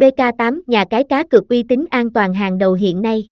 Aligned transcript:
BK8, 0.00 0.60
nhà 0.66 0.84
cái 0.90 1.04
cá 1.04 1.24
cược 1.30 1.48
uy 1.48 1.62
tín 1.62 1.84
an 1.90 2.12
toàn 2.12 2.34
hàng 2.34 2.58
đầu 2.58 2.72
hiện 2.72 3.02
nay. 3.02 3.28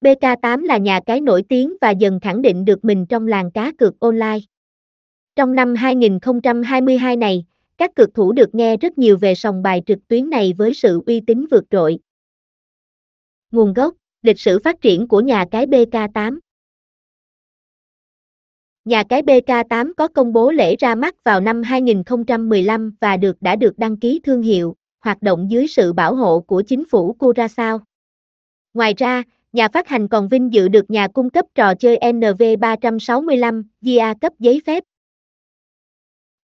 BK8 0.00 0.64
là 0.64 0.78
nhà 0.78 1.00
cái 1.06 1.20
nổi 1.20 1.42
tiếng 1.48 1.76
và 1.80 1.90
dần 1.90 2.20
khẳng 2.20 2.42
định 2.42 2.64
được 2.64 2.84
mình 2.84 3.06
trong 3.06 3.26
làng 3.26 3.50
cá 3.50 3.72
cược 3.78 4.00
online. 4.00 4.38
Trong 5.36 5.54
năm 5.54 5.74
2022 5.74 7.16
này, 7.16 7.44
các 7.76 7.94
cược 7.94 8.14
thủ 8.14 8.32
được 8.32 8.54
nghe 8.54 8.76
rất 8.76 8.98
nhiều 8.98 9.16
về 9.16 9.34
sòng 9.34 9.62
bài 9.62 9.82
trực 9.86 9.98
tuyến 10.08 10.30
này 10.30 10.52
với 10.58 10.74
sự 10.74 11.02
uy 11.06 11.20
tín 11.20 11.46
vượt 11.50 11.64
trội. 11.70 11.98
Nguồn 13.50 13.72
gốc, 13.72 13.94
lịch 14.22 14.40
sử 14.40 14.58
phát 14.64 14.80
triển 14.80 15.08
của 15.08 15.20
nhà 15.20 15.44
cái 15.50 15.66
BK8 15.66 16.38
Nhà 18.86 19.02
cái 19.08 19.22
BK8 19.22 19.92
có 19.96 20.08
công 20.08 20.32
bố 20.32 20.50
lễ 20.50 20.76
ra 20.76 20.94
mắt 20.94 21.24
vào 21.24 21.40
năm 21.40 21.62
2015 21.62 22.92
và 23.00 23.16
được 23.16 23.42
đã 23.42 23.56
được 23.56 23.78
đăng 23.78 23.96
ký 23.96 24.20
thương 24.24 24.42
hiệu, 24.42 24.76
hoạt 25.00 25.22
động 25.22 25.50
dưới 25.50 25.66
sự 25.66 25.92
bảo 25.92 26.14
hộ 26.14 26.40
của 26.40 26.62
chính 26.62 26.84
phủ 26.84 27.16
Curaçao. 27.18 27.78
Ngoài 28.74 28.94
ra, 28.96 29.22
nhà 29.52 29.68
phát 29.68 29.88
hành 29.88 30.08
còn 30.08 30.28
vinh 30.28 30.52
dự 30.52 30.68
được 30.68 30.90
nhà 30.90 31.08
cung 31.08 31.30
cấp 31.30 31.46
trò 31.54 31.74
chơi 31.74 31.98
NV365 32.02 33.62
GIA 33.80 34.14
cấp 34.20 34.32
giấy 34.38 34.60
phép. 34.66 34.84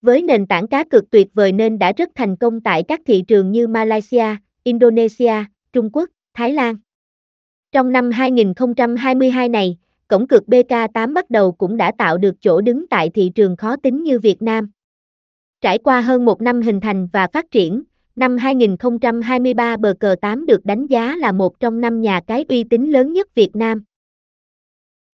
Với 0.02 0.22
nền 0.22 0.48
tảng 0.48 0.68
cá 0.68 0.84
cược 0.84 1.10
tuyệt 1.10 1.28
vời 1.34 1.52
nên 1.52 1.80
đã 1.80 1.92
rất 1.98 2.10
thành 2.16 2.36
công 2.36 2.62
tại 2.62 2.84
các 2.84 3.02
thị 3.06 3.24
trường 3.28 3.52
như 3.52 3.68
Malaysia, 3.68 4.36
Indonesia, 4.64 5.34
Trung 5.74 5.90
Quốc, 5.94 6.10
Thái 6.34 6.54
Lan. 6.54 6.76
Trong 7.72 7.92
năm 7.92 8.12
2022 8.12 9.50
này, 9.50 9.78
cổng 10.12 10.28
cực 10.28 10.44
BK8 10.48 11.14
bắt 11.14 11.30
đầu 11.30 11.52
cũng 11.52 11.78
đã 11.78 11.92
tạo 11.98 12.18
được 12.18 12.36
chỗ 12.42 12.62
đứng 12.62 12.88
tại 12.88 13.10
thị 13.10 13.32
trường 13.36 13.56
khó 13.56 13.76
tính 13.76 14.04
như 14.04 14.20
Việt 14.20 14.42
Nam. 14.42 14.70
Trải 15.62 15.78
qua 15.78 16.02
hơn 16.02 16.26
một 16.26 16.42
năm 16.42 16.62
hình 16.62 16.80
thành 16.80 17.08
và 17.14 17.28
phát 17.34 17.52
triển, 17.52 17.84
năm 18.16 18.38
2023 18.38 19.78
bờ 19.78 19.94
cờ 20.00 20.16
8 20.22 20.46
được 20.46 20.66
đánh 20.66 20.88
giá 20.88 21.16
là 21.16 21.32
một 21.32 21.60
trong 21.60 21.82
năm 21.82 22.02
nhà 22.02 22.22
cái 22.28 22.46
uy 22.50 22.64
tín 22.64 22.92
lớn 22.92 23.14
nhất 23.14 23.36
Việt 23.36 23.56
Nam. 23.56 23.84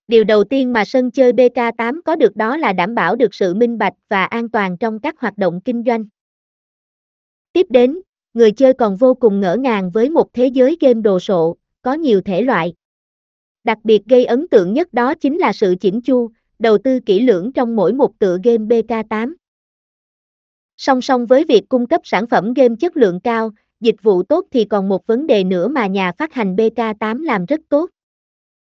Điều 0.07 0.23
đầu 0.23 0.43
tiên 0.43 0.73
mà 0.73 0.85
sân 0.85 1.11
chơi 1.11 1.31
BK8 1.31 2.01
có 2.05 2.15
được 2.15 2.35
đó 2.35 2.57
là 2.57 2.73
đảm 2.73 2.95
bảo 2.95 3.15
được 3.15 3.33
sự 3.33 3.53
minh 3.53 3.77
bạch 3.77 3.93
và 4.09 4.25
an 4.25 4.49
toàn 4.49 4.77
trong 4.77 4.99
các 4.99 5.19
hoạt 5.19 5.37
động 5.37 5.61
kinh 5.65 5.83
doanh. 5.83 6.05
Tiếp 7.53 7.65
đến, 7.69 7.99
người 8.33 8.51
chơi 8.51 8.73
còn 8.73 8.95
vô 8.95 9.13
cùng 9.13 9.39
ngỡ 9.39 9.55
ngàng 9.55 9.91
với 9.91 10.09
một 10.09 10.33
thế 10.33 10.47
giới 10.47 10.77
game 10.79 11.01
đồ 11.01 11.19
sộ, 11.19 11.55
có 11.81 11.93
nhiều 11.93 12.21
thể 12.21 12.41
loại. 12.41 12.73
Đặc 13.67 13.77
biệt 13.83 14.05
gây 14.05 14.25
ấn 14.25 14.47
tượng 14.47 14.73
nhất 14.73 14.93
đó 14.93 15.13
chính 15.13 15.37
là 15.37 15.53
sự 15.53 15.75
chỉnh 15.79 16.01
chu, 16.01 16.29
đầu 16.59 16.77
tư 16.77 16.99
kỹ 16.99 17.19
lưỡng 17.19 17.51
trong 17.51 17.75
mỗi 17.75 17.93
một 17.93 18.19
tựa 18.19 18.37
game 18.43 18.57
BK8. 18.65 19.33
Song 20.77 21.01
song 21.01 21.25
với 21.25 21.43
việc 21.43 21.69
cung 21.69 21.87
cấp 21.87 22.01
sản 22.03 22.27
phẩm 22.27 22.53
game 22.53 22.75
chất 22.79 22.97
lượng 22.97 23.19
cao, 23.19 23.51
dịch 23.79 23.95
vụ 24.03 24.23
tốt 24.23 24.45
thì 24.51 24.65
còn 24.65 24.89
một 24.89 25.07
vấn 25.07 25.27
đề 25.27 25.43
nữa 25.43 25.67
mà 25.67 25.87
nhà 25.87 26.11
phát 26.11 26.33
hành 26.33 26.55
BK8 26.55 27.23
làm 27.23 27.45
rất 27.45 27.59
tốt. 27.69 27.89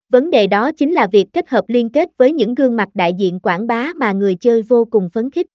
Vấn 0.09 0.29
đề 0.29 0.47
đó 0.47 0.71
chính 0.71 0.91
là 0.91 1.07
việc 1.11 1.27
kết 1.33 1.49
hợp 1.49 1.66
liên 1.67 1.89
kết 1.89 2.09
với 2.17 2.33
những 2.33 2.55
gương 2.55 2.75
mặt 2.75 2.89
đại 2.93 3.13
diện 3.13 3.39
quảng 3.39 3.67
bá 3.67 3.91
mà 3.95 4.11
người 4.11 4.35
chơi 4.35 4.61
vô 4.61 4.85
cùng 4.85 5.09
phấn 5.09 5.31
khích. 5.31 5.47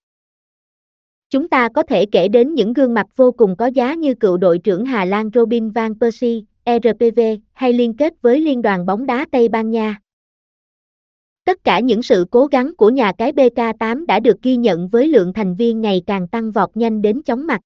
Chúng 1.31 1.49
ta 1.49 1.69
có 1.75 1.83
thể 1.83 2.07
kể 2.07 2.29
đến 2.29 2.55
những 2.55 2.73
gương 2.73 2.95
mặt 2.95 3.07
vô 3.17 3.33
cùng 3.33 3.57
có 3.57 3.67
giá 3.67 3.95
như 3.95 4.15
cựu 4.15 4.37
đội 4.37 4.59
trưởng 4.59 4.85
Hà 4.85 5.05
Lan 5.05 5.31
Robin 5.35 5.71
van 5.71 5.95
Persie, 6.01 6.43
RPV, 6.79 7.21
hay 7.53 7.73
liên 7.73 7.97
kết 7.97 8.23
với 8.23 8.41
Liên 8.41 8.63
đoàn 8.63 8.87
bóng 8.87 9.07
đá 9.07 9.27
Tây 9.33 9.49
Ban 9.49 9.71
Nha. 9.71 10.01
Tất 11.45 11.65
cả 11.65 11.81
những 11.81 12.03
sự 12.03 12.27
cố 12.31 12.47
gắng 12.47 12.77
của 12.77 12.91
nhà 12.91 13.13
cái 13.19 13.33
BK8 13.33 14.07
đã 14.07 14.21
được 14.21 14.43
ghi 14.43 14.57
nhận 14.57 14.89
với 14.89 15.09
lượng 15.09 15.33
thành 15.33 15.55
viên 15.55 15.81
ngày 15.81 16.03
càng 16.07 16.29
tăng 16.29 16.53
vọt 16.53 16.71
nhanh 16.75 17.03
đến 17.03 17.23
chóng 17.23 17.47
mặt. 17.47 17.61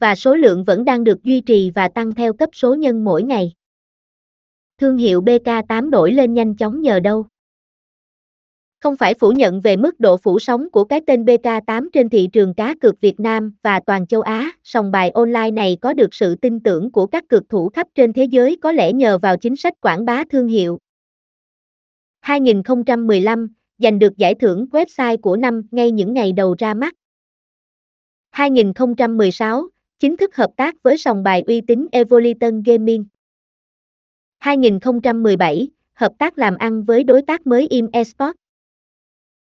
Và 0.00 0.14
số 0.14 0.34
lượng 0.34 0.64
vẫn 0.64 0.84
đang 0.84 1.04
được 1.04 1.22
duy 1.22 1.40
trì 1.40 1.70
và 1.74 1.88
tăng 1.88 2.14
theo 2.14 2.32
cấp 2.32 2.50
số 2.52 2.74
nhân 2.74 3.04
mỗi 3.04 3.22
ngày. 3.22 3.52
Thương 4.78 4.96
hiệu 4.96 5.20
BK8 5.20 5.90
đổi 5.90 6.12
lên 6.12 6.34
nhanh 6.34 6.56
chóng 6.56 6.82
nhờ 6.82 7.00
đâu? 7.00 7.26
Không 8.80 8.96
phải 8.96 9.14
phủ 9.14 9.32
nhận 9.32 9.60
về 9.60 9.76
mức 9.76 10.00
độ 10.00 10.16
phủ 10.16 10.38
sóng 10.38 10.70
của 10.70 10.84
cái 10.84 11.00
tên 11.06 11.24
BK8 11.24 11.88
trên 11.92 12.08
thị 12.08 12.28
trường 12.32 12.54
cá 12.54 12.74
cược 12.80 13.00
Việt 13.00 13.20
Nam 13.20 13.52
và 13.62 13.80
toàn 13.86 14.06
châu 14.06 14.20
Á, 14.20 14.50
sòng 14.64 14.90
bài 14.90 15.10
online 15.10 15.50
này 15.50 15.76
có 15.80 15.92
được 15.92 16.14
sự 16.14 16.34
tin 16.34 16.60
tưởng 16.60 16.92
của 16.92 17.06
các 17.06 17.24
cược 17.28 17.48
thủ 17.48 17.68
khắp 17.68 17.86
trên 17.94 18.12
thế 18.12 18.24
giới 18.24 18.56
có 18.56 18.72
lẽ 18.72 18.92
nhờ 18.92 19.18
vào 19.18 19.36
chính 19.36 19.56
sách 19.56 19.74
quảng 19.80 20.04
bá 20.04 20.24
thương 20.30 20.48
hiệu. 20.48 20.78
2015, 22.20 23.48
giành 23.78 23.98
được 23.98 24.16
giải 24.16 24.34
thưởng 24.34 24.66
website 24.72 25.16
của 25.18 25.36
năm 25.36 25.62
ngay 25.70 25.90
những 25.90 26.14
ngày 26.14 26.32
đầu 26.32 26.54
ra 26.58 26.74
mắt. 26.74 26.94
2016, 28.30 29.68
chính 29.98 30.16
thức 30.16 30.36
hợp 30.36 30.50
tác 30.56 30.82
với 30.82 30.98
sòng 30.98 31.22
bài 31.22 31.42
uy 31.46 31.60
tín 31.60 31.86
Evoliton 31.92 32.62
Gaming. 32.62 33.04
2017, 34.38 35.68
hợp 35.94 36.12
tác 36.18 36.38
làm 36.38 36.56
ăn 36.56 36.84
với 36.84 37.04
đối 37.04 37.22
tác 37.22 37.46
mới 37.46 37.66
Im 37.70 37.88
Esports. 37.92 38.38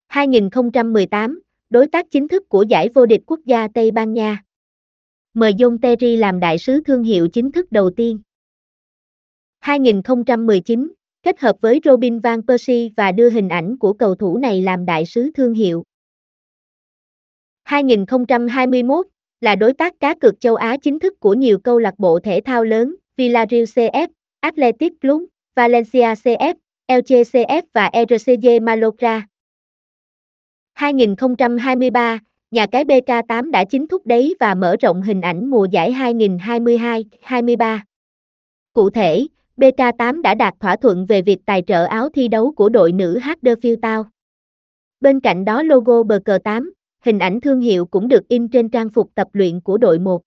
2018, 0.07 1.41
đối 1.69 1.87
tác 1.87 2.05
chính 2.11 2.27
thức 2.27 2.49
của 2.49 2.63
giải 2.63 2.89
vô 2.95 3.05
địch 3.05 3.21
quốc 3.25 3.39
gia 3.45 3.67
Tây 3.67 3.91
Ban 3.91 4.13
Nha. 4.13 4.43
Mời 5.33 5.53
John 5.53 5.77
Terry 5.81 6.15
làm 6.15 6.39
đại 6.39 6.57
sứ 6.57 6.81
thương 6.81 7.03
hiệu 7.03 7.27
chính 7.27 7.51
thức 7.51 7.71
đầu 7.71 7.89
tiên. 7.89 8.19
2019, 9.59 10.93
kết 11.23 11.39
hợp 11.39 11.55
với 11.61 11.81
Robin 11.85 12.19
van 12.19 12.41
Persie 12.47 12.89
và 12.97 13.11
đưa 13.11 13.29
hình 13.29 13.49
ảnh 13.49 13.77
của 13.77 13.93
cầu 13.93 14.15
thủ 14.15 14.37
này 14.37 14.61
làm 14.61 14.85
đại 14.85 15.05
sứ 15.05 15.31
thương 15.31 15.53
hiệu. 15.53 15.83
2021 17.63 19.07
là 19.41 19.55
đối 19.55 19.73
tác 19.73 19.99
cá 19.99 20.15
cược 20.15 20.39
châu 20.39 20.55
Á 20.55 20.77
chính 20.81 20.99
thức 20.99 21.19
của 21.19 21.33
nhiều 21.33 21.59
câu 21.59 21.79
lạc 21.79 21.93
bộ 21.97 22.19
thể 22.19 22.41
thao 22.45 22.63
lớn, 22.63 22.95
Villarreal 23.17 23.63
CF, 23.63 24.07
Athletic 24.39 24.93
Club, 25.01 25.23
Valencia 25.55 26.13
CF, 26.13 26.53
Elche 26.85 27.23
CF 27.23 27.61
và 27.73 27.91
RCG 28.09 28.47
Mallorca. 28.61 29.27
2023, 30.75 32.19
nhà 32.51 32.65
cái 32.65 32.85
BK8 32.85 33.51
đã 33.51 33.65
chính 33.65 33.87
thức 33.87 34.05
đấy 34.05 34.35
và 34.39 34.55
mở 34.55 34.75
rộng 34.81 35.01
hình 35.01 35.21
ảnh 35.21 35.49
mùa 35.49 35.65
giải 35.65 35.91
2022-23. 35.91 37.79
Cụ 38.73 38.89
thể, 38.89 39.27
BK8 39.57 40.21
đã 40.21 40.35
đạt 40.35 40.53
thỏa 40.59 40.75
thuận 40.75 41.05
về 41.05 41.21
việc 41.21 41.37
tài 41.45 41.61
trợ 41.67 41.85
áo 41.85 42.09
thi 42.09 42.27
đấu 42.27 42.51
của 42.51 42.69
đội 42.69 42.91
nữ 42.91 43.19
Huddersfield 43.19 43.77
Town. 43.79 44.03
Bên 45.01 45.19
cạnh 45.19 45.45
đó 45.45 45.63
logo 45.63 46.03
bờ 46.03 46.19
cờ 46.25 46.39
8, 46.43 46.73
hình 47.05 47.19
ảnh 47.19 47.41
thương 47.41 47.59
hiệu 47.59 47.85
cũng 47.85 48.07
được 48.07 48.27
in 48.27 48.47
trên 48.47 48.69
trang 48.69 48.89
phục 48.89 49.09
tập 49.15 49.27
luyện 49.33 49.61
của 49.61 49.77
đội 49.77 49.99
1. 49.99 50.21